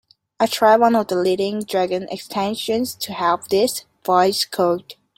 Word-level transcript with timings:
I 0.39 0.47
tried 0.47 0.77
one 0.77 0.95
of 0.95 1.09
the 1.09 1.15
leading 1.15 1.59
Dragon 1.61 2.07
extensions 2.09 2.95
to 2.95 3.13
help 3.13 3.41
with 3.41 3.49
this, 3.51 3.85
Voice 4.03 4.45
Code. 4.45 4.95